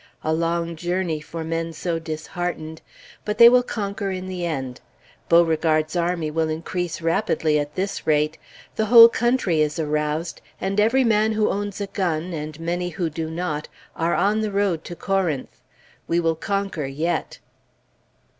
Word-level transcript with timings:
A 0.23 0.33
long 0.33 0.75
journey 0.75 1.19
for 1.21 1.43
men 1.43 1.73
so 1.73 1.99
disheartened! 1.99 2.81
But 3.23 3.37
they 3.37 3.49
will 3.49 3.61
conquer 3.61 4.09
in 4.09 4.25
the 4.27 4.47
end. 4.47 4.81
Beauregard's 5.29 5.95
army 5.95 6.31
will 6.31 6.49
increase 6.49 7.01
rapidly 7.03 7.59
at 7.59 7.75
this 7.75 8.07
rate. 8.07 8.39
The 8.77 8.85
whole 8.87 9.07
country 9.07 9.61
is 9.61 9.77
aroused, 9.77 10.41
and 10.59 10.79
every 10.79 11.03
man 11.03 11.33
who 11.33 11.51
owns 11.51 11.79
a 11.79 11.85
gun, 11.85 12.33
and 12.33 12.59
many 12.59 12.89
who 12.89 13.11
do 13.11 13.29
not, 13.29 13.67
are 13.95 14.15
on 14.15 14.41
the 14.41 14.51
road 14.51 14.83
to 14.85 14.95
Corinth. 14.95 15.61
We 16.07 16.19
will 16.19 16.33
conquer 16.35 16.87
yet. 16.87 17.37